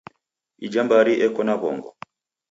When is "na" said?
1.47-1.55